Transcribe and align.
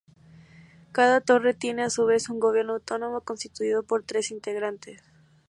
Cada 0.93 1.21
torre 1.21 1.53
tiene, 1.53 1.83
a 1.83 1.91
su 1.91 2.07
vez, 2.07 2.27
un 2.29 2.39
gobierno 2.39 2.73
autónomo, 2.73 3.21
constituido 3.21 3.83
por 3.83 4.01
tres 4.01 4.31
integrantes. 4.31 5.03